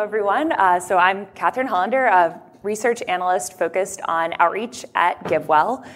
[0.00, 0.52] Hello, everyone.
[0.52, 5.86] Uh, so I'm Catherine Hollander, a research analyst focused on outreach at GiveWell.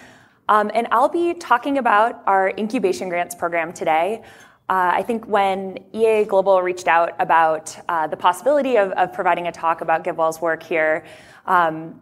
[0.47, 4.21] Um, and I'll be talking about our incubation grants program today.
[4.69, 9.51] Uh, I think when EA Global reached out about uh, the possibility of, providing a
[9.51, 11.03] talk about GiveWell's work here,
[11.47, 11.99] um,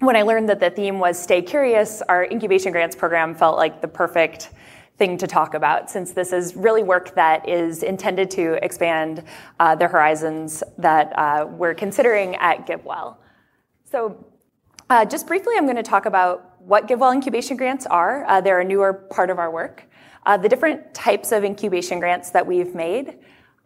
[0.00, 3.80] when I learned that the theme was Stay Curious, our incubation grants program felt like
[3.80, 4.50] the perfect
[4.98, 9.22] thing to talk about since this is really work that is intended to expand
[9.60, 13.16] uh, the horizons that uh, we're considering at GiveWell.
[13.84, 14.26] So
[14.90, 18.24] uh, just briefly, I'm going to talk about what GiveWell incubation grants are.
[18.26, 19.84] Uh, they're a newer part of our work.
[20.26, 23.18] Uh, the different types of incubation grants that we've made,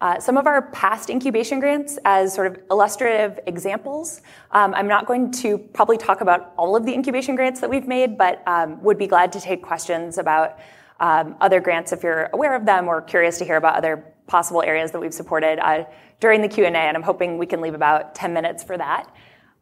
[0.02, 4.20] uh, some of our past incubation grants as sort of illustrative examples.
[4.50, 7.86] Um, I'm not going to probably talk about all of the incubation grants that we've
[7.86, 10.58] made, but um, would be glad to take questions about
[11.00, 14.62] um, other grants if you're aware of them or curious to hear about other possible
[14.62, 15.84] areas that we've supported uh,
[16.20, 19.12] during the Q&A, and I'm hoping we can leave about 10 minutes for that.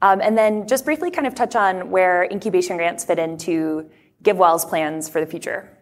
[0.03, 3.91] Um, and then just briefly kind of touch on where incubation grants fit into
[4.23, 5.77] GiveWell's plans for the future.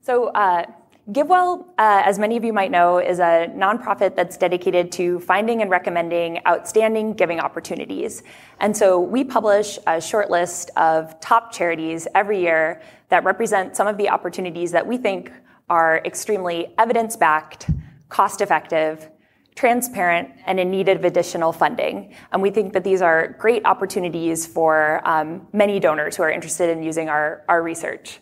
[0.00, 0.66] So uh,
[1.10, 5.60] GiveWell, uh, as many of you might know, is a nonprofit that's dedicated to finding
[5.60, 8.22] and recommending outstanding giving opportunities.
[8.60, 13.88] And so we publish a short list of top charities every year that represent some
[13.88, 15.32] of the opportunities that we think
[15.68, 17.68] are extremely evidence backed,
[18.08, 19.10] cost effective,
[19.56, 22.14] transparent, and in need of additional funding.
[22.30, 26.70] And we think that these are great opportunities for um, many donors who are interested
[26.70, 28.20] in using our, our research.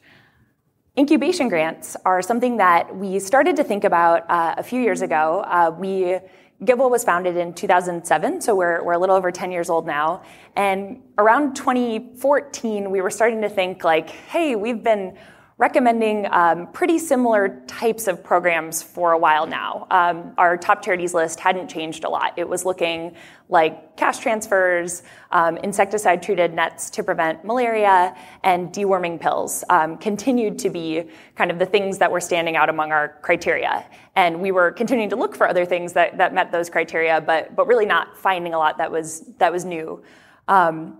[1.00, 5.42] Incubation grants are something that we started to think about uh, a few years ago.
[5.46, 6.18] Uh, we
[6.62, 10.22] GiveWell was founded in 2007, so we're, we're a little over 10 years old now.
[10.56, 15.16] And around 2014, we were starting to think like, hey, we've been
[15.60, 19.86] recommending um, pretty similar types of programs for a while now.
[19.90, 22.32] Um, our top charities list hadn't changed a lot.
[22.38, 23.14] It was looking
[23.50, 25.02] like cash transfers,
[25.32, 31.50] um, insecticide treated nets to prevent malaria, and deworming pills um, continued to be kind
[31.50, 33.84] of the things that were standing out among our criteria.
[34.16, 37.54] And we were continuing to look for other things that, that met those criteria, but,
[37.54, 40.02] but really not finding a lot that was, that was new.
[40.48, 40.96] Um,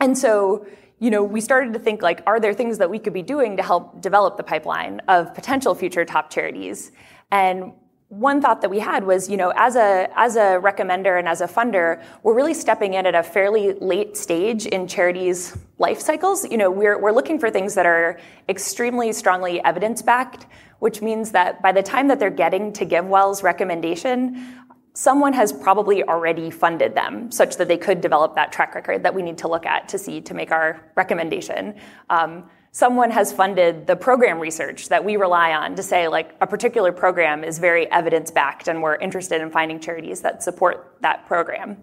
[0.00, 0.66] and so,
[1.00, 3.56] you know, we started to think like, are there things that we could be doing
[3.56, 6.92] to help develop the pipeline of potential future top charities?
[7.32, 7.72] And
[8.10, 11.40] one thought that we had was, you know, as a as a recommender and as
[11.40, 16.44] a funder, we're really stepping in at a fairly late stage in charities' life cycles.
[16.50, 18.18] You know, we're we're looking for things that are
[18.48, 20.46] extremely strongly evidence backed,
[20.80, 24.44] which means that by the time that they're getting to GiveWell's recommendation,
[24.92, 29.14] someone has probably already funded them such that they could develop that track record that
[29.14, 31.74] we need to look at to see to make our recommendation.
[32.08, 36.46] Um, someone has funded the program research that we rely on to say like a
[36.46, 41.26] particular program is very evidence backed and we're interested in finding charities that support that
[41.26, 41.82] program.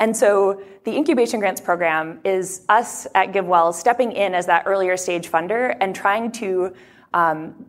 [0.00, 4.96] And so the incubation grants program is us at GiveWell stepping in as that earlier
[4.96, 6.74] stage funder and trying to
[7.14, 7.66] um,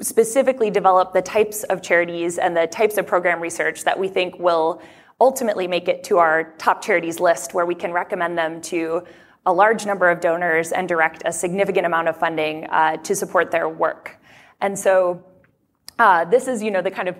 [0.00, 4.38] specifically develop the types of charities and the types of program research that we think
[4.38, 4.80] will
[5.20, 9.02] ultimately make it to our top charities list where we can recommend them to
[9.46, 13.50] a large number of donors and direct a significant amount of funding uh, to support
[13.50, 14.18] their work.
[14.60, 15.24] And so
[15.98, 17.16] uh, this is, you know, the kind of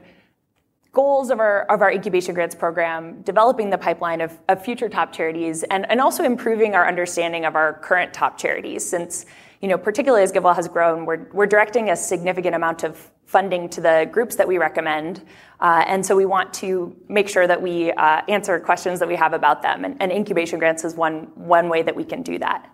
[0.92, 5.12] goals of our, of our incubation grants program, developing the pipeline of, of future top
[5.12, 9.26] charities, and, and also improving our understanding of our current top charities since
[9.60, 13.68] you know, particularly as GiveWell has grown, we're, we're directing a significant amount of funding
[13.70, 15.24] to the groups that we recommend.
[15.60, 19.16] Uh, and so we want to make sure that we uh, answer questions that we
[19.16, 19.84] have about them.
[19.84, 22.70] And, and, incubation grants is one, one way that we can do that.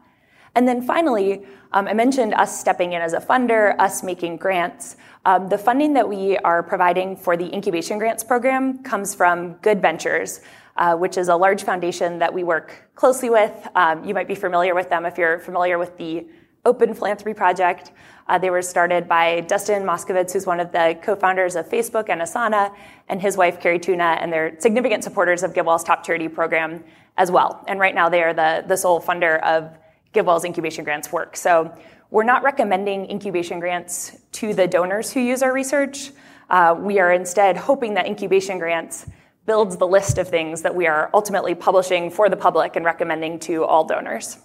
[0.55, 4.97] And then finally, um, I mentioned us stepping in as a funder, us making grants.
[5.25, 9.81] Um, the funding that we are providing for the incubation grants program comes from Good
[9.81, 10.41] Ventures,
[10.77, 13.53] uh, which is a large foundation that we work closely with.
[13.75, 16.27] Um, you might be familiar with them if you're familiar with the
[16.65, 17.91] Open Philanthropy Project.
[18.29, 22.21] Uh, they were started by Dustin Moskovitz, who's one of the co-founders of Facebook and
[22.21, 22.73] Asana,
[23.09, 26.85] and his wife Cari Tuna, and they're significant supporters of GiveWell's Top Charity program
[27.17, 27.65] as well.
[27.67, 29.77] And right now they are the, the sole funder of
[30.15, 31.37] GiveWell's incubation grants work.
[31.37, 31.77] So
[32.11, 36.13] we're not recommending incubation grants to the donors who use our research.
[36.49, 39.07] Uh, we are instead hoping that incubation grants
[39.47, 43.41] builds the list of things that we are ultimately publishing for the public and recommending
[43.41, 44.39] to all donors.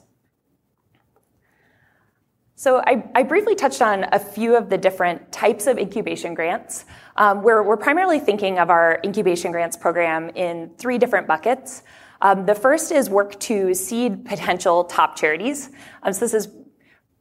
[2.59, 6.85] So I, I, briefly touched on a few of the different types of incubation grants.
[7.15, 11.83] Um, we're, we're, primarily thinking of our incubation grants program in three different buckets.
[12.19, 15.69] Um, the first is work to seed potential top charities.
[16.01, 16.47] Um, so this is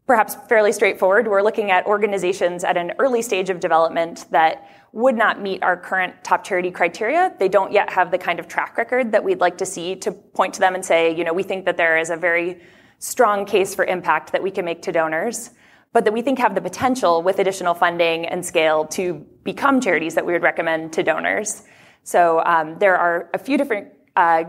[0.06, 1.28] perhaps fairly straightforward.
[1.28, 5.76] We're looking at organizations at an early stage of development that would not meet our
[5.76, 7.34] current top charity criteria.
[7.38, 10.12] They don't yet have the kind of track record that we'd like to see to
[10.12, 12.62] point to them and say, you know, we think that there is a very
[12.98, 15.50] strong case for impact that we can make to donors,
[15.92, 19.14] but that we think have the potential with additional funding and scale to
[19.44, 21.62] become charities that we would recommend to donors.
[22.02, 24.44] So um, there are a few different uh,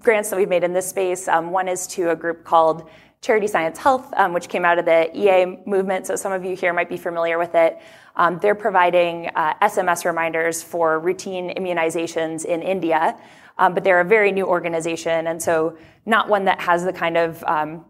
[0.00, 1.28] grants that we've made in this space.
[1.28, 2.88] Um, one is to a group called
[3.20, 6.06] Charity Science Health, um, which came out of the EA movement.
[6.06, 7.80] So some of you here might be familiar with it.
[8.16, 13.18] Um, they're providing uh, SMS reminders for routine immunizations in India,
[13.58, 17.16] um, but they're a very new organization, and so not one that has the kind
[17.16, 17.84] of um,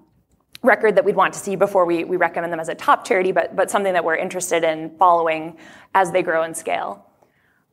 [0.62, 3.32] record that we'd want to see before we, we recommend them as a top charity,
[3.32, 5.56] but, but something that we're interested in following
[5.94, 7.06] as they grow and scale.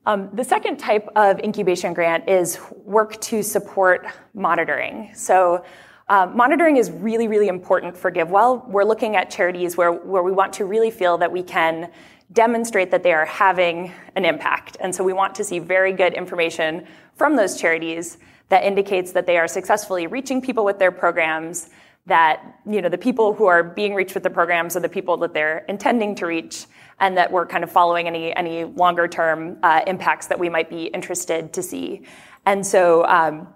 [0.05, 5.11] Um, the second type of incubation grant is work to support monitoring.
[5.13, 5.63] So
[6.09, 8.67] uh, monitoring is really, really important for GiveWell.
[8.67, 11.91] We're looking at charities where, where we want to really feel that we can
[12.33, 14.77] demonstrate that they are having an impact.
[14.79, 16.85] And so we want to see very good information
[17.15, 18.17] from those charities
[18.49, 21.69] that indicates that they are successfully reaching people with their programs,
[22.05, 25.17] that you know the people who are being reached with the programs are the people
[25.17, 26.65] that they're intending to reach,
[26.99, 30.69] and that we're kind of following any any longer term uh, impacts that we might
[30.69, 32.05] be interested to see.
[32.45, 33.47] And so, um,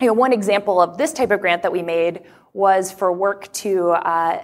[0.00, 2.22] you know, one example of this type of grant that we made
[2.52, 4.42] was for work to uh,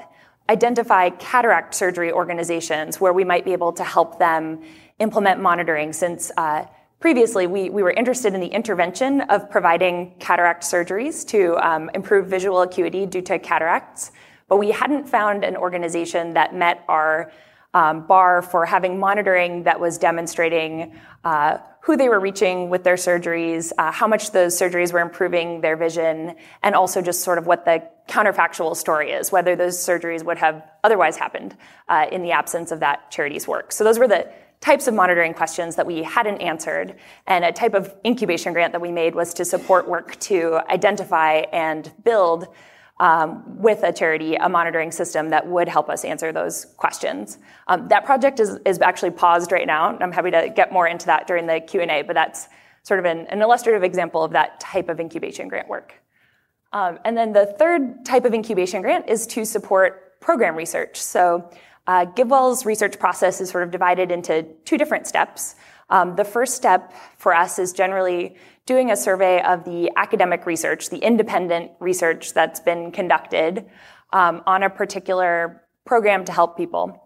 [0.48, 4.62] identify cataract surgery organizations where we might be able to help them
[4.98, 6.64] implement monitoring since uh,
[7.00, 12.26] previously we, we were interested in the intervention of providing cataract surgeries to um, improve
[12.26, 14.12] visual acuity due to cataracts,
[14.48, 17.32] but we hadn't found an organization that met our
[17.74, 20.94] um, bar for having monitoring that was demonstrating
[21.24, 25.60] uh, who they were reaching with their surgeries, uh, how much those surgeries were improving
[25.60, 30.24] their vision, and also just sort of what the counterfactual story is, whether those surgeries
[30.24, 31.54] would have otherwise happened
[31.90, 33.70] uh, in the absence of that charity's work.
[33.70, 34.26] So those were the
[34.62, 36.96] types of monitoring questions that we hadn't answered.
[37.26, 41.42] And a type of incubation grant that we made was to support work to identify
[41.52, 42.48] and build
[43.00, 47.38] um, with a charity a monitoring system that would help us answer those questions.
[47.66, 49.96] Um, that project is, is actually paused right now.
[49.98, 52.48] I'm happy to get more into that during the Q&A, but that's
[52.82, 55.94] sort of an, an illustrative example of that type of incubation grant work.
[56.72, 61.00] Um, and then the third type of incubation grant is to support program research.
[61.00, 61.50] So
[61.86, 65.54] uh, GiveWell's research process is sort of divided into two different steps.
[65.90, 70.90] Um, the first step for us is generally doing a survey of the academic research,
[70.90, 73.66] the independent research that's been conducted
[74.12, 77.00] um, on a particular program to help people.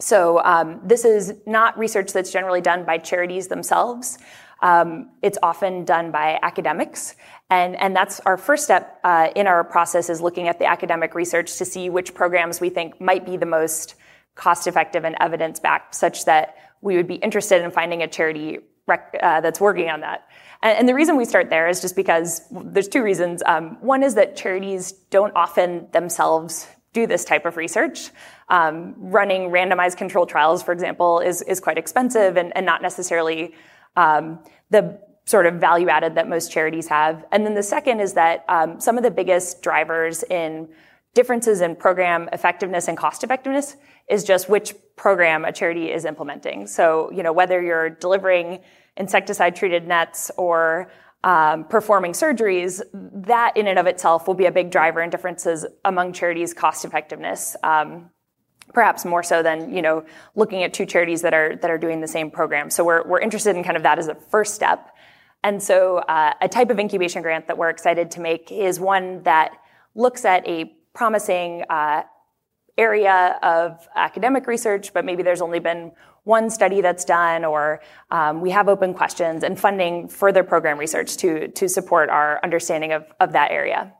[0.00, 4.18] So um, this is not research that's generally done by charities themselves.
[4.62, 7.14] Um, it's often done by academics,
[7.50, 11.14] and and that's our first step uh, in our process is looking at the academic
[11.14, 13.96] research to see which programs we think might be the most
[14.34, 18.60] cost effective and evidence backed, such that we would be interested in finding a charity
[18.86, 20.26] rec- uh, that's working on that.
[20.62, 23.42] And, the reason we start there is just because there's two reasons.
[23.44, 28.10] Um, one is that charities don't often themselves do this type of research.
[28.48, 33.54] Um, running randomized controlled trials, for example, is, is quite expensive and, and not necessarily
[33.96, 34.38] um,
[34.70, 37.24] the sort of value added that most charities have.
[37.32, 40.68] And then the second is that um, some of the biggest drivers in
[41.14, 43.76] differences in program effectiveness and cost effectiveness
[44.08, 46.66] is just which program a charity is implementing.
[46.66, 48.60] So, you know, whether you're delivering
[48.96, 50.90] insecticide treated nets or
[51.24, 55.66] um, performing surgeries, that in and of itself will be a big driver in differences
[55.84, 57.56] among charities' cost effectiveness.
[57.62, 58.10] Um,
[58.72, 60.04] perhaps more so than you know
[60.34, 62.70] looking at two charities that are that are doing the same program.
[62.70, 64.94] So we're we're interested in kind of that as a first step.
[65.42, 69.22] And so uh, a type of incubation grant that we're excited to make is one
[69.22, 69.52] that
[69.94, 72.02] looks at a promising uh,
[72.78, 75.92] area of academic research, but maybe there's only been
[76.24, 77.80] one study that's done, or
[78.10, 82.92] um, we have open questions and funding further program research to, to support our understanding
[82.92, 83.92] of, of that area.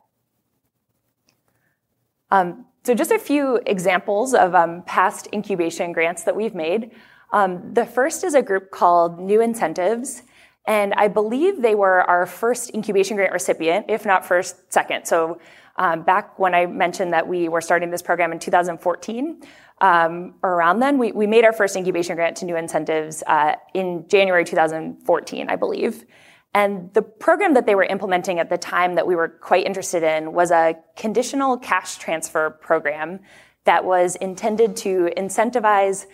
[2.29, 6.91] Um, so just a few examples of um, past incubation grants that we've made.
[7.31, 10.23] Um, the first is a group called New Incentives,
[10.65, 15.05] and I believe they were our first incubation grant recipient, if not first, second.
[15.05, 15.39] So
[15.77, 19.41] back when I mentioned that we were starting this program in 2014,
[19.79, 24.07] um, around then, we, we made our first incubation grant to New Incentives uh, in
[24.07, 26.05] January 2014, I believe.
[26.53, 30.01] And the program that they were implementing at the time that we were quite interested
[30.01, 33.19] in was a conditional cash transfer program
[33.65, 36.07] that was intended to incentivize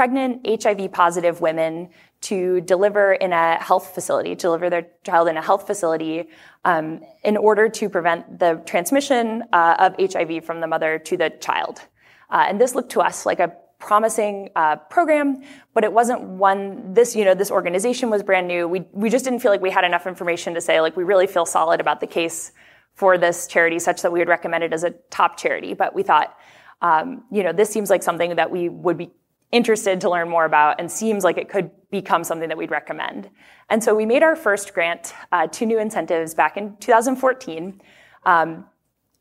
[0.00, 1.90] pregnant HIV positive women
[2.22, 6.26] to deliver in a health facility, deliver their child in a health facility
[6.64, 11.28] um, in order to prevent the transmission uh, of HIV from the mother to the
[11.28, 11.82] child.
[12.30, 15.42] Uh, and this looked to us like a promising uh, program,
[15.74, 18.66] but it wasn't one, this, you know, this organization was brand new.
[18.66, 21.26] We, we just didn't feel like we had enough information to say, like, we really
[21.26, 22.52] feel solid about the case
[22.94, 25.74] for this charity such that we would recommend it as a top charity.
[25.74, 26.34] But we thought,
[26.80, 29.10] um, you know, this seems like something that we would be
[29.52, 33.28] interested to learn more about and seems like it could become something that we'd recommend.
[33.68, 37.80] And so we made our first grant uh, to new incentives back in 2014.
[38.24, 38.66] Um,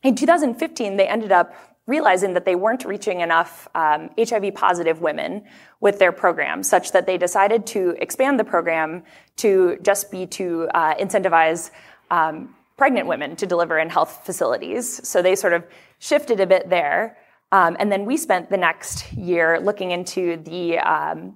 [0.03, 1.53] in 2015, they ended up
[1.89, 5.43] realizing that they weren't reaching enough um, HIV positive women
[5.79, 9.03] with their program, such that they decided to expand the program
[9.37, 11.71] to just be to uh, incentivize
[12.11, 15.05] um, pregnant women to deliver in health facilities.
[15.07, 15.65] So they sort of
[15.97, 17.17] shifted a bit there.
[17.51, 21.35] Um, and then we spent the next year looking into the um,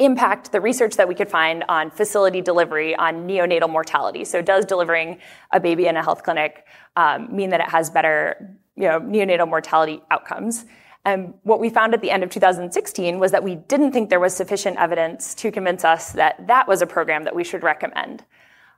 [0.00, 4.24] impact, the research that we could find on facility delivery on neonatal mortality.
[4.24, 5.18] So does delivering
[5.52, 9.48] a baby in a health clinic um, mean that it has better you know, neonatal
[9.48, 10.64] mortality outcomes?
[11.04, 14.20] And what we found at the end of 2016 was that we didn't think there
[14.20, 18.24] was sufficient evidence to convince us that that was a program that we should recommend.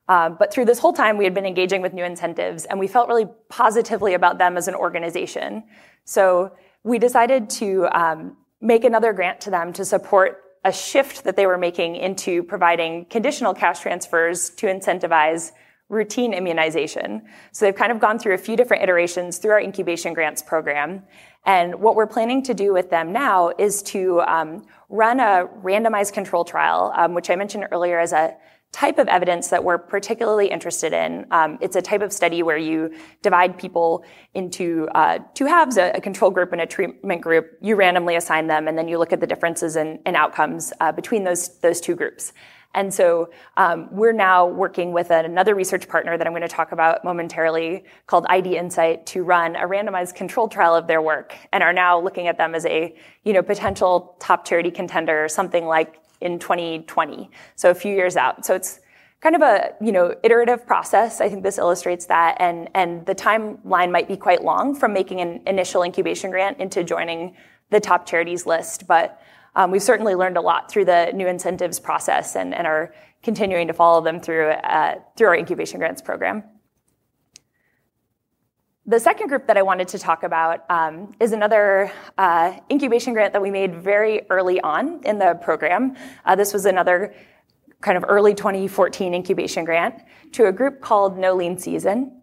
[0.09, 2.87] Uh, but through this whole time, we had been engaging with new incentives, and we
[2.87, 5.63] felt really positively about them as an organization.
[6.05, 11.37] So we decided to um, make another grant to them to support a shift that
[11.37, 15.53] they were making into providing conditional cash transfers to incentivize
[15.89, 17.23] routine immunization.
[17.53, 21.03] So they've kind of gone through a few different iterations through our incubation grants program.
[21.45, 26.13] And what we're planning to do with them now is to um, run a randomized
[26.13, 28.37] control trial, um, which I mentioned earlier as a
[28.73, 31.27] type of evidence that we're particularly interested in.
[31.31, 34.03] Um, it's a type of study where you divide people
[34.33, 37.59] into uh, two halves, a, a, control group and a treatment group.
[37.61, 40.91] You randomly assign them, and then you look at the differences in, in outcomes uh,
[40.91, 42.33] between those those two groups.
[42.75, 46.73] And so um, we're now working with another research partner that I'm going to talk
[46.73, 51.63] about momentarily called ID Insight to run a randomized controlled trial of their work and
[51.63, 56.02] are now looking at them as a you know potential top charity contender, something like
[56.23, 58.47] in 2020, so a few years out.
[58.47, 58.81] So it's
[59.21, 61.21] kind of a you know iterative process.
[61.21, 65.21] I think this illustrates that, and and the timeline might be quite long from making
[65.21, 67.37] an initial incubation grant into joining
[67.71, 69.21] the top charities list, but
[69.55, 73.67] um, we've certainly learned a lot through the new incentives process and, and are continuing
[73.67, 76.43] to follow them through uh, through our incubation grants program.
[78.85, 83.33] The second group that I wanted to talk about um, is another uh, incubation grant
[83.33, 85.95] that we made very early on in the program.
[86.25, 87.15] Uh, this was another
[87.81, 92.23] kind of early 2014 incubation grant to a group called No Lean Season.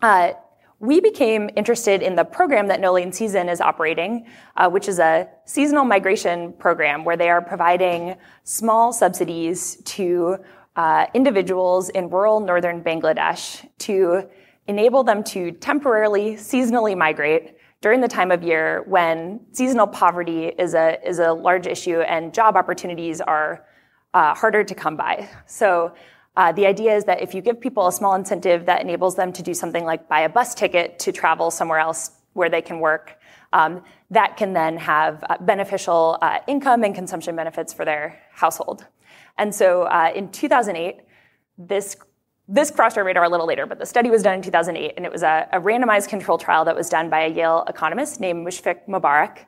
[0.00, 0.34] Uh,
[0.78, 5.00] we became interested in the program that No Lean Season is operating, uh, which is
[5.00, 8.14] a seasonal migration program where they are providing
[8.44, 10.36] small subsidies to
[10.76, 14.28] uh, individuals in rural northern Bangladesh to
[14.68, 20.74] enable them to temporarily, seasonally migrate during the time of year when seasonal poverty is
[20.74, 23.64] a, is a large issue and job opportunities are
[24.14, 25.28] uh, harder to come by.
[25.46, 25.94] So
[26.36, 29.32] uh, the idea is that if you give people a small incentive that enables them
[29.32, 32.78] to do something like buy a bus ticket to travel somewhere else where they can
[32.78, 33.18] work,
[33.52, 38.86] um, that can then have uh, beneficial uh, income and consumption benefits for their household.
[39.36, 41.00] And so uh, in 2008,
[41.56, 41.96] this
[42.48, 45.04] this crossed our radar a little later, but the study was done in 2008, and
[45.04, 48.46] it was a, a randomized control trial that was done by a Yale economist named
[48.46, 49.40] Mushfiq Mobarak.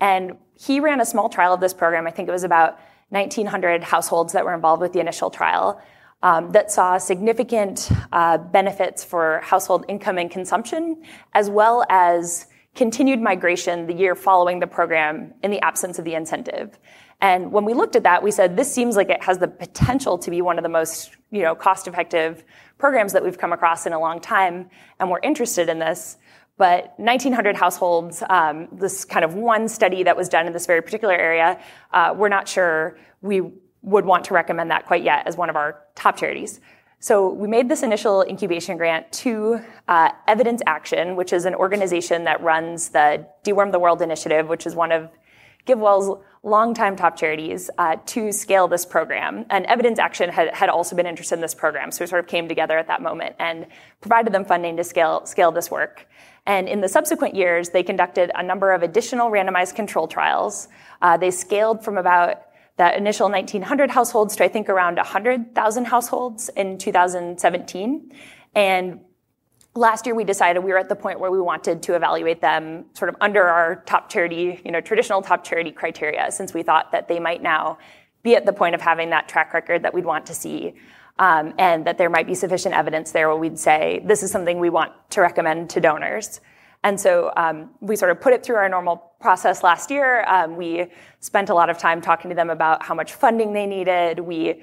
[0.00, 2.06] And he ran a small trial of this program.
[2.06, 2.78] I think it was about
[3.10, 5.80] 1,900 households that were involved with the initial trial
[6.22, 11.02] um, that saw significant uh, benefits for household income and consumption,
[11.34, 16.14] as well as continued migration the year following the program in the absence of the
[16.14, 16.78] incentive.
[17.20, 20.18] And when we looked at that, we said this seems like it has the potential
[20.18, 22.44] to be one of the most, you know, cost-effective
[22.78, 24.68] programs that we've come across in a long time,
[25.00, 26.18] and we're interested in this.
[26.58, 30.82] But 1,900 households, um, this kind of one study that was done in this very
[30.82, 31.60] particular area,
[31.92, 33.42] uh, we're not sure we
[33.82, 36.60] would want to recommend that quite yet as one of our top charities.
[36.98, 42.24] So we made this initial incubation grant to uh, Evidence Action, which is an organization
[42.24, 45.10] that runs the Deworm the World initiative, which is one of
[45.66, 49.44] GiveWell's longtime top charities uh, to scale this program.
[49.50, 52.28] And Evidence Action had, had also been interested in this program, so we sort of
[52.28, 53.66] came together at that moment and
[54.00, 56.06] provided them funding to scale, scale this work.
[56.46, 60.68] And in the subsequent years, they conducted a number of additional randomized control trials.
[61.02, 62.42] Uh, they scaled from about
[62.76, 68.12] that initial 1900 households to I think around 100,000 households in 2017.
[68.54, 69.00] And
[69.76, 72.86] last year we decided we were at the point where we wanted to evaluate them
[72.94, 76.92] sort of under our top charity, you know, traditional top charity criteria, since we thought
[76.92, 77.78] that they might now
[78.22, 80.74] be at the point of having that track record that we'd want to see.
[81.18, 84.58] Um, and that there might be sufficient evidence there where we'd say, this is something
[84.58, 86.42] we want to recommend to donors.
[86.84, 90.24] And so um, we sort of put it through our normal process last year.
[90.28, 90.88] Um, we
[91.20, 94.20] spent a lot of time talking to them about how much funding they needed.
[94.20, 94.62] We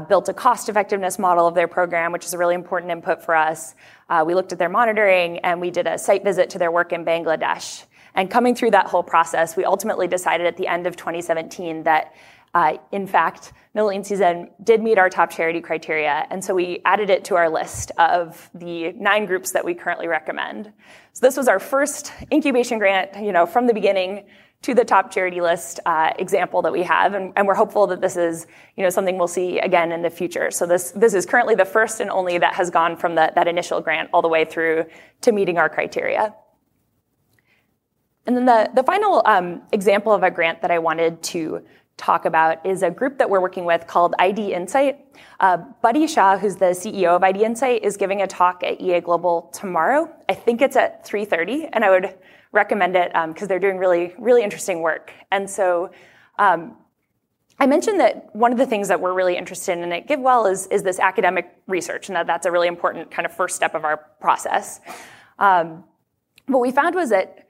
[0.00, 3.34] built a cost effectiveness model of their program, which is a really important input for
[3.34, 3.74] us.
[4.08, 6.92] Uh, we looked at their monitoring and we did a site visit to their work
[6.92, 7.84] in Bangladesh.
[8.14, 12.14] And coming through that whole process, we ultimately decided at the end of 2017 that,
[12.54, 16.24] uh, in fact, East Season did meet our top charity criteria.
[16.30, 20.06] And so we added it to our list of the nine groups that we currently
[20.06, 20.72] recommend.
[21.12, 24.26] So this was our first incubation grant, you know, from the beginning
[24.64, 28.00] to the top charity list uh, example that we have, and, and, we're hopeful that
[28.00, 30.50] this is you know something we'll see again in the future.
[30.50, 33.46] So this this is currently the first and only that has gone from the, that
[33.46, 34.86] initial grant all the way through
[35.20, 36.34] to meeting our criteria.
[38.26, 41.62] And then the, the final um, example of a grant that I wanted to
[41.98, 44.98] talk about is a group that we're working with called ID Insight.
[45.40, 49.00] Uh, Buddy Shah, who's the CEO of ID Insight, is giving a talk at EA
[49.00, 50.10] Global tomorrow.
[50.26, 52.14] I think it's at 3.30, and I would
[52.54, 55.12] recommend it because um, they're doing really, really interesting work.
[55.30, 55.90] And so
[56.38, 56.76] um,
[57.58, 60.66] I mentioned that one of the things that we're really interested in at GiveWell is,
[60.68, 63.84] is this academic research, and that that's a really important kind of first step of
[63.84, 64.80] our process.
[65.38, 65.84] Um,
[66.46, 67.44] what we found was that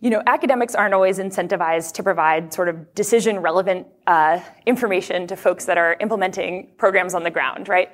[0.00, 5.34] you know, academics aren't always incentivized to provide sort of decision relevant uh, information to
[5.34, 7.90] folks that are implementing programs on the ground, right?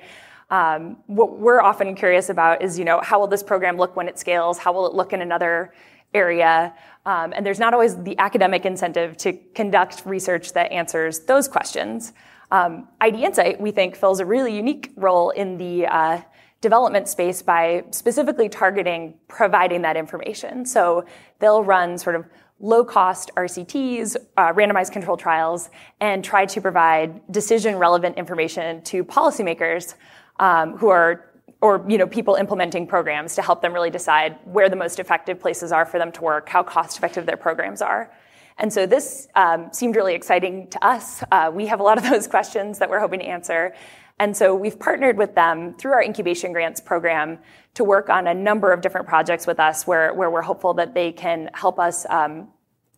[0.49, 4.09] Um, what we're often curious about is, you know, how will this program look when
[4.09, 4.57] it scales?
[4.57, 5.73] How will it look in another
[6.13, 6.73] area?
[7.05, 12.13] Um, and there's not always the academic incentive to conduct research that answers those questions.
[12.51, 16.21] Um, ID Insight, we think, fills a really unique role in the uh,
[16.59, 20.65] development space by specifically targeting providing that information.
[20.65, 21.05] So
[21.39, 22.25] they'll run sort of
[22.59, 29.03] low cost RCTs, uh, randomized control trials, and try to provide decision relevant information to
[29.03, 29.95] policymakers
[30.39, 31.30] um, who are
[31.61, 35.39] or you know people implementing programs to help them really decide where the most effective
[35.39, 38.11] places are for them to work, how cost effective their programs are.
[38.57, 41.23] And so this um, seemed really exciting to us.
[41.31, 43.73] Uh, we have a lot of those questions that we're hoping to answer.
[44.19, 47.39] And so we've partnered with them through our incubation grants program
[47.73, 50.93] to work on a number of different projects with us where, where we're hopeful that
[50.93, 52.47] they can help us um,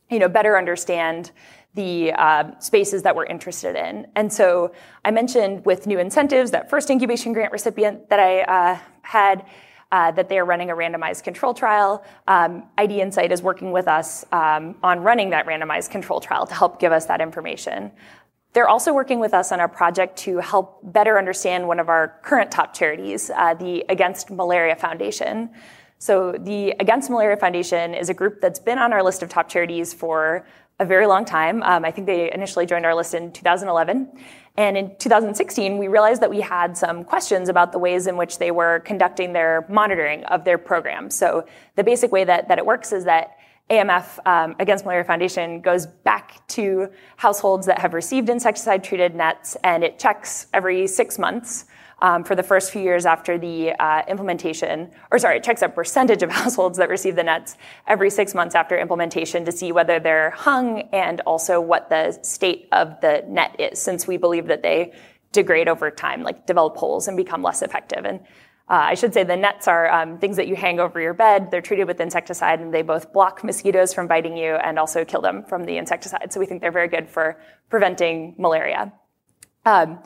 [0.09, 1.31] you know, better understand
[1.75, 4.05] the uh, spaces that we're interested in.
[4.15, 8.79] And so I mentioned with new incentives, that first incubation grant recipient that I uh,
[9.01, 9.45] had,
[9.91, 12.03] uh, that they are running a randomized control trial.
[12.27, 16.53] Um, ID Insight is working with us um, on running that randomized control trial to
[16.53, 17.91] help give us that information.
[18.53, 22.19] They're also working with us on a project to help better understand one of our
[22.21, 25.49] current top charities, uh, the Against Malaria Foundation.
[26.03, 29.47] So the Against Malaria Foundation is a group that's been on our list of top
[29.47, 30.45] charities for
[30.77, 31.63] a very long time.
[31.63, 34.11] Um, I think they initially joined our list in 2011.
[34.57, 38.37] And in 2016, we realized that we had some questions about the ways in which
[38.37, 41.09] they were conducting their monitoring of their program.
[41.09, 43.37] So the basic way that, that it works is that
[43.69, 49.55] AMF um, Against Malaria Foundation goes back to households that have received insecticide treated nets
[49.63, 51.63] and it checks every six months
[52.03, 55.69] um, for the first few years after the uh, implementation, or sorry, it checks a
[55.69, 59.99] percentage of households that receive the nets every six months after implementation to see whether
[59.99, 64.61] they're hung and also what the state of the net is, since we believe that
[64.61, 64.91] they
[65.31, 68.03] degrade over time, like develop holes and become less effective.
[68.03, 68.19] And
[68.69, 71.51] uh, I should say the nets are um, things that you hang over your bed.
[71.51, 75.21] They're treated with insecticide and they both block mosquitoes from biting you and also kill
[75.21, 76.33] them from the insecticide.
[76.33, 77.39] So we think they're very good for
[77.69, 78.91] preventing malaria.
[79.65, 79.99] Um,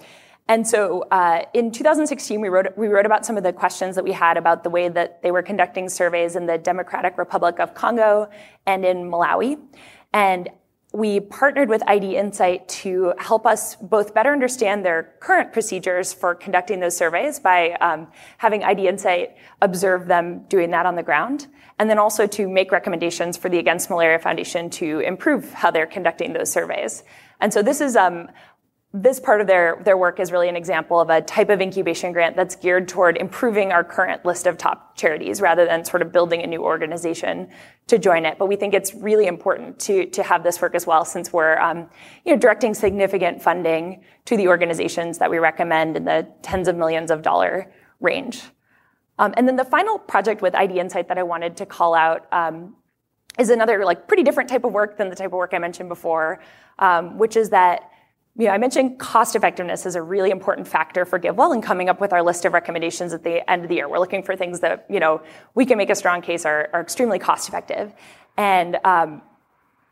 [0.47, 4.03] and so uh, in 2016, we wrote, we wrote about some of the questions that
[4.03, 7.73] we had about the way that they were conducting surveys in the Democratic Republic of
[7.73, 8.29] Congo
[8.65, 9.59] and in Malawi.
[10.13, 10.49] And
[10.93, 16.33] we partnered with ID Insight to help us both better understand their current procedures for
[16.33, 18.07] conducting those surveys by um,
[18.37, 22.71] having ID Insight observe them doing that on the ground, and then also to make
[22.71, 27.03] recommendations for the Against Malaria Foundation to improve how they're conducting those surveys.
[27.41, 28.29] And so this is um,
[28.93, 32.13] this part of their, their work is really an example of a type of incubation
[32.13, 36.13] grant that's geared toward improving our current list of top charities rather than sort of
[36.13, 37.49] building a new organization
[37.87, 38.37] to join it.
[38.39, 41.59] But we think it's really important to, to have this work as well since we're
[41.59, 41.89] um,
[42.25, 46.77] you know, directing significant funding to the organizations that we recommend in the tens of
[46.77, 48.41] millions of dollar range.
[49.19, 52.25] Um, and then the final project with ID Insight that I wanted to call out
[52.31, 52.75] um,
[53.37, 55.89] is another like pretty different type of work than the type of work I mentioned
[55.89, 56.39] before,
[56.79, 57.91] um, which is that
[58.45, 61.99] know, I mentioned cost effectiveness is a really important factor for GiveWell in coming up
[61.99, 63.89] with our list of recommendations at the end of the year.
[63.89, 65.21] We're looking for things that, you know,
[65.55, 67.93] we can make a strong case are, are extremely cost effective.
[68.37, 69.23] And um,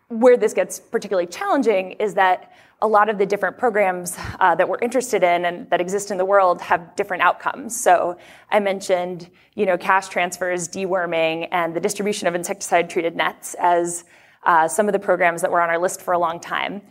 [0.10, 4.69] where this gets particularly challenging is that a lot of the different programs uh, that
[4.69, 7.79] we're interested in and that exist in the world have different outcomes.
[7.81, 8.17] So
[8.51, 14.03] I mentioned, you know, cash transfers, deworming, and the distribution of insecticide-treated nets as
[14.43, 16.81] uh, some of the programs that were on our list for a long time.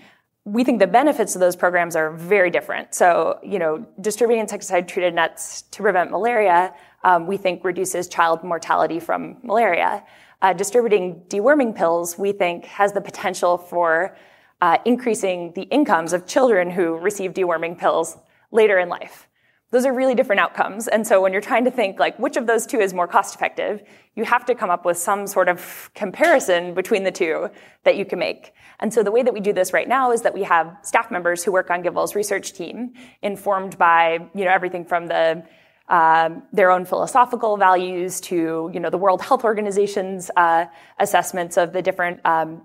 [0.45, 2.95] We think the benefits of those programs are very different.
[2.95, 9.01] So, you know, distributing insecticide-treated nets to prevent malaria, um, we think reduces child mortality
[9.01, 10.05] from malaria.
[10.43, 14.17] Uh, distributing deworming pills, we think, has the potential for
[14.61, 18.19] uh, increasing the incomes of children who receive deworming pills
[18.51, 19.29] later in life.
[19.75, 20.87] Those are really different outcomes.
[20.87, 23.35] And so when you're trying to think like which of those two is more cost
[23.35, 23.83] effective,
[24.15, 27.51] you have to come up with some sort of comparison between the two
[27.83, 28.53] that you can make.
[28.79, 31.11] And so the way that we do this right now is that we have staff
[31.11, 35.43] members who work on GiveWell's research team, informed by you know everything from the
[35.89, 40.67] um, their own philosophical values to you know the World Health Organization's uh,
[41.01, 42.63] assessments of the different um,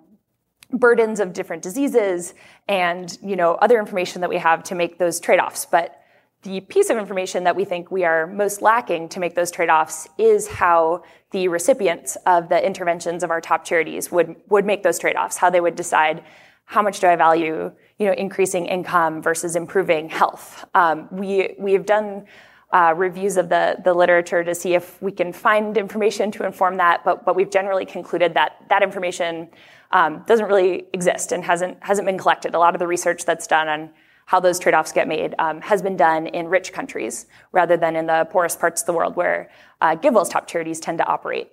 [0.71, 2.35] burdens of different diseases
[2.67, 5.98] and you know other information that we have to make those trade-offs but
[6.43, 10.07] the piece of information that we think we are most lacking to make those trade-offs
[10.17, 14.99] is how the recipients of the interventions of our top charities would, would make those
[14.99, 16.23] trade-offs how they would decide
[16.65, 21.73] how much do i value you know increasing income versus improving health um, we, we
[21.73, 22.25] have done
[22.71, 26.77] uh, reviews of the, the literature to see if we can find information to inform
[26.77, 29.49] that but, but we've generally concluded that that information
[29.91, 32.53] um, doesn't really exist and hasn't hasn't been collected.
[32.53, 33.89] A lot of the research that's done on
[34.29, 38.05] how those trade-offs get made um, has been done in rich countries rather than in
[38.05, 39.49] the poorest parts of the world where
[39.81, 41.49] uh, GiveWell's top charities tend to operate.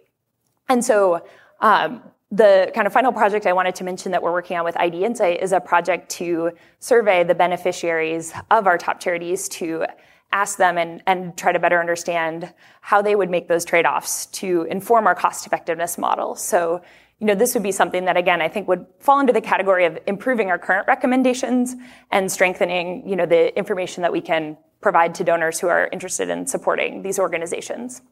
[0.68, 1.26] And so
[1.60, 4.76] um, the kind of final project I wanted to mention that we're working on with
[4.76, 9.86] ID Insight is a project to survey the beneficiaries of our top charities to
[10.32, 14.64] ask them and, and try to better understand how they would make those trade-offs to
[14.64, 16.34] inform our cost effectiveness model.
[16.34, 16.82] So
[17.18, 19.86] you know, this would be something that again, I think would fall into the category
[19.86, 21.74] of improving our current recommendations
[22.10, 26.28] and strengthening, you know, the information that we can provide to donors who are interested
[26.28, 28.02] in supporting these organizations.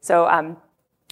[0.00, 0.56] So, um,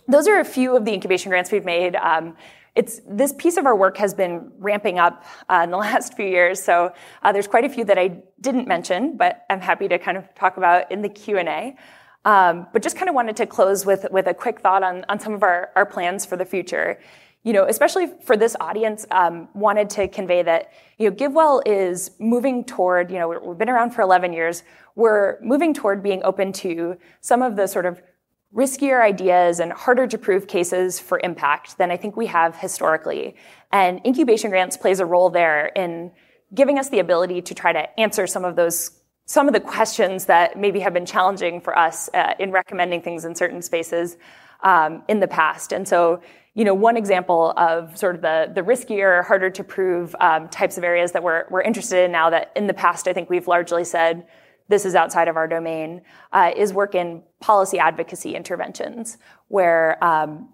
[0.09, 1.97] those are a few of the incubation grants we've made.
[1.97, 2.37] Um,
[2.75, 6.27] it's this piece of our work has been ramping up uh, in the last few
[6.27, 6.63] years.
[6.63, 10.17] So uh, there's quite a few that I didn't mention, but I'm happy to kind
[10.17, 11.77] of talk about in the Q and A.
[12.25, 15.19] Um, but just kind of wanted to close with with a quick thought on on
[15.19, 17.01] some of our our plans for the future
[17.45, 22.13] you know, especially for this audience, um, wanted to convey that, you know, GiveWell is
[22.21, 24.63] moving toward, you know, we've been around for 11 years.
[24.95, 28.01] We're moving toward being open to some of the sort of
[28.55, 33.35] riskier ideas and harder to prove cases for impact than I think we have historically.
[33.73, 36.13] And incubation grants plays a role there in
[36.55, 40.27] giving us the ability to try to answer some of those some of the questions
[40.27, 44.17] that maybe have been challenging for us uh, in recommending things in certain spaces
[44.63, 45.73] um, in the past.
[45.73, 46.23] And so,
[46.55, 50.77] you know, one example of sort of the, the riskier, harder to prove um, types
[50.79, 53.49] of areas that we're, we're interested in now that in the past I think we've
[53.49, 54.27] largely said
[54.69, 60.49] this is outside of our domain uh, is work in policy advocacy interventions where um,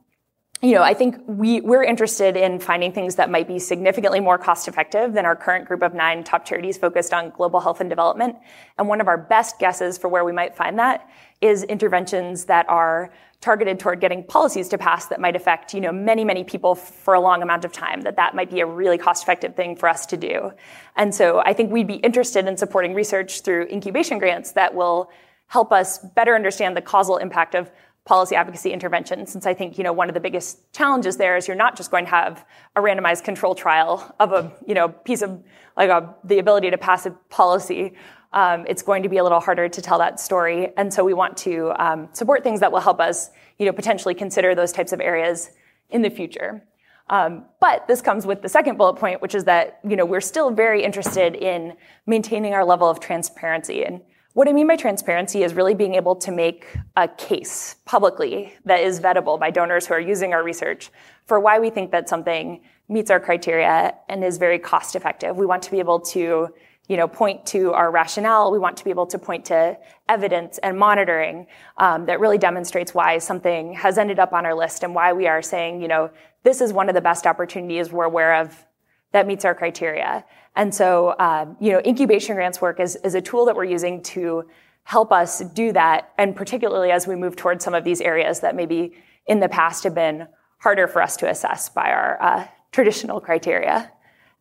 [0.61, 4.38] you know, I think we, we're interested in finding things that might be significantly more
[4.38, 7.88] cost effective than our current group of nine top charities focused on global health and
[7.88, 8.35] development.
[8.77, 11.09] And one of our best guesses for where we might find that
[11.40, 15.92] is interventions that are targeted toward getting policies to pass that might affect, you know,
[15.92, 18.98] many, many people for a long amount of time, that that might be a really
[18.98, 20.51] cost effective thing for us to do.
[20.96, 25.11] And so I think we'd be interested in supporting research through incubation grants that will
[25.46, 27.70] help us better understand the causal impact of
[28.09, 31.46] policy advocacy intervention, since I think you know one of the biggest challenges there is
[31.46, 35.20] you're not just going to have a randomized control trial of a you know piece
[35.20, 35.44] of
[35.77, 37.92] like a, the ability to pass a policy.
[38.33, 41.14] Um, it's going to be a little harder to tell that story, and so we
[41.14, 44.93] want to um, support things that will help us you know potentially consider those types
[44.93, 45.51] of areas
[45.91, 46.62] in the future.
[47.11, 50.21] Um, but this comes with the second bullet point, which is that you know we're
[50.21, 51.75] still very interested in
[52.07, 54.01] maintaining our level of transparency and
[54.38, 56.64] what I mean by transparency is really being able to make
[56.97, 60.91] a case publicly that is vettable by donors who are using our research
[61.27, 65.37] for why we think that something meets our criteria and is very cost effective.
[65.37, 66.55] We want to be able to
[66.88, 68.51] you know, point to our rationale.
[68.51, 71.46] We want to be able to point to evidence and monitoring
[71.77, 75.27] um, that really demonstrates why something has ended up on our list and why we
[75.27, 76.11] are saying, you know,
[76.44, 78.64] this is one of the best opportunities we're aware of
[79.12, 80.24] that meets our criteria.
[80.57, 84.03] And so, um, you know, incubation grants work is, is a tool that we're using
[84.05, 84.44] to
[84.85, 88.57] help us do that, and particularly as we move towards some of these areas that
[88.57, 88.94] maybe
[89.27, 90.27] in the past have been
[90.59, 93.92] harder for us to assess by our uh, traditional criteria.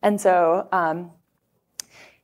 [0.02, 1.10] And so, um,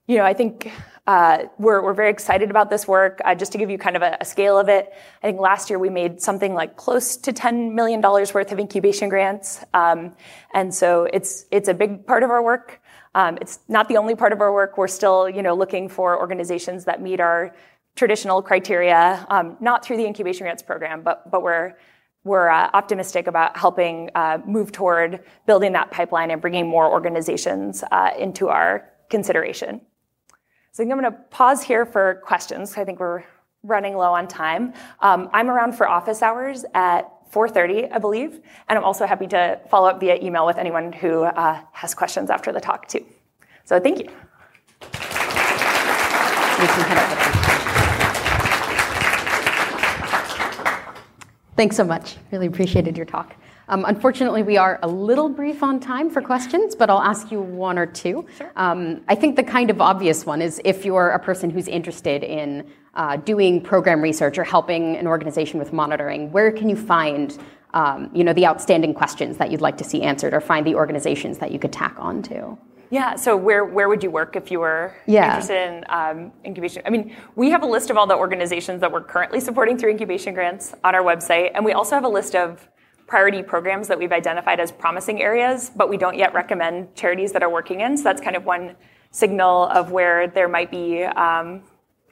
[0.06, 0.70] you know, I think
[1.06, 3.20] uh, we're, we're very excited about this work.
[3.24, 5.68] Uh, just to give you kind of a, a, scale of it, I think last
[5.68, 9.62] year we made something like close to $10 million worth of incubation grants.
[9.74, 10.14] Um,
[10.54, 12.80] and so it's, it's a big part of our work.
[13.14, 14.78] Um, it's not the only part of our work.
[14.78, 17.54] We're still you know, looking for organizations that meet our
[17.96, 21.74] traditional criteria, um, not through the incubation grants program, but, but we're,
[22.24, 27.84] we're uh, optimistic about helping uh, move toward building that pipeline and bringing more organizations
[27.92, 29.80] uh, into our consideration.
[30.74, 32.76] So I think I'm going to pause here for questions.
[32.76, 33.22] I think we're
[33.62, 34.72] running low on time.
[34.98, 39.60] Um, I'm around for office hours at 4.30, I believe, and I'm also happy to
[39.70, 43.06] follow up via email with anyone who uh, has questions after the talk, too.
[43.64, 44.08] So thank you.
[51.54, 52.16] Thanks so much.
[52.32, 53.36] Really appreciated your talk.
[53.68, 57.40] Um, unfortunately, we are a little brief on time for questions, but I'll ask you
[57.40, 58.26] one or two.
[58.36, 58.52] Sure.
[58.56, 62.22] Um, I think the kind of obvious one is if you're a person who's interested
[62.22, 67.38] in uh, doing program research or helping an organization with monitoring, where can you find
[67.72, 70.74] um, you know, the outstanding questions that you'd like to see answered or find the
[70.74, 72.56] organizations that you could tack on to?
[72.90, 73.16] Yeah.
[73.16, 75.26] So where where would you work if you were yeah.
[75.26, 76.82] interested in um, incubation?
[76.86, 79.90] I mean, we have a list of all the organizations that we're currently supporting through
[79.90, 82.68] incubation grants on our website, and we also have a list of
[83.06, 87.42] priority programs that we've identified as promising areas, but we don't yet recommend charities that
[87.42, 87.96] are working in.
[87.96, 88.76] So that's kind of one
[89.10, 91.62] signal of where there might be um,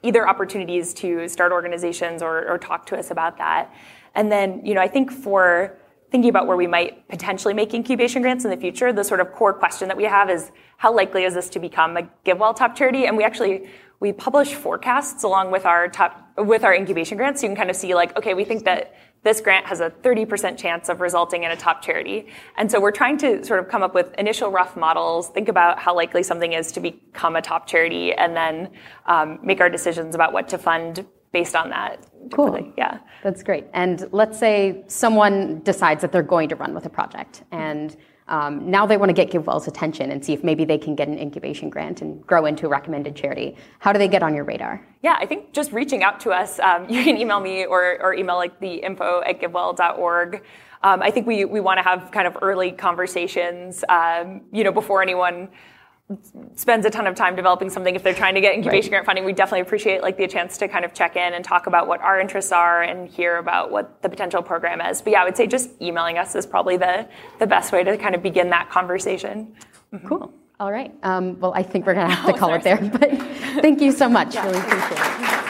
[0.02, 3.72] either opportunities to start organizations or, or talk to us about that.
[4.14, 5.78] And then, you know, I think for
[6.10, 9.32] thinking about where we might potentially make incubation grants in the future, the sort of
[9.32, 12.76] core question that we have is how likely is this to become a GiveWell top
[12.76, 13.06] charity?
[13.06, 17.40] And we actually we publish forecasts along with our top with our incubation grants.
[17.40, 18.94] So you can kind of see like, okay, we think that
[19.24, 22.26] this grant has a 30% chance of resulting in a top charity.
[22.56, 25.78] And so we're trying to sort of come up with initial rough models, think about
[25.78, 28.70] how likely something is to become a top charity, and then
[29.06, 32.06] um, make our decisions about what to fund based on that.
[32.32, 32.72] Cool.
[32.76, 32.98] Yeah.
[33.22, 33.66] That's great.
[33.72, 37.96] And let's say someone decides that they're going to run with a project and
[38.28, 41.08] um, now they want to get GiveWell's attention and see if maybe they can get
[41.08, 43.56] an incubation grant and grow into a recommended charity.
[43.78, 44.86] How do they get on your radar?
[45.02, 46.60] Yeah, I think just reaching out to us.
[46.60, 50.42] Um, you can email me or, or email like the info at givewell.org.
[50.84, 54.72] Um, I think we, we want to have kind of early conversations, um, you know,
[54.72, 55.48] before anyone
[56.54, 58.90] spends a ton of time developing something if they're trying to get incubation right.
[58.90, 59.24] grant funding.
[59.24, 62.00] We definitely appreciate like the chance to kind of check in and talk about what
[62.00, 65.02] our interests are and hear about what the potential program is.
[65.02, 67.96] But yeah i would say just emailing us is probably the, the best way to
[67.96, 69.54] kind of begin that conversation.
[69.92, 70.08] Mm-hmm.
[70.08, 70.32] cool.
[70.58, 70.92] All right.
[71.02, 73.10] Um, well i think we're going to have to call it there but
[73.60, 74.34] thank you so much.
[74.34, 74.46] Yeah.
[74.46, 75.41] really appreciate it